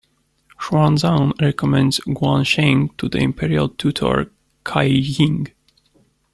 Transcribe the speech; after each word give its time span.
Xuan 0.59 0.97
Zan 0.97 1.31
recommends 1.39 1.99
Guan 1.99 2.43
Sheng 2.43 2.89
to 2.97 3.07
the 3.07 3.19
Imperial 3.19 3.69
Tutor, 3.69 4.31
Cai 4.63 4.99
Jing. 5.01 5.49